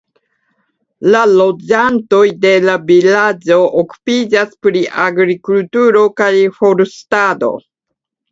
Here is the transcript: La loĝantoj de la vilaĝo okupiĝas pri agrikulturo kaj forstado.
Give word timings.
La 1.15 1.19
loĝantoj 1.39 2.21
de 2.45 2.53
la 2.63 2.77
vilaĝo 2.87 3.59
okupiĝas 3.83 4.57
pri 4.67 4.81
agrikulturo 5.05 6.03
kaj 6.23 6.33
forstado. 6.59 7.53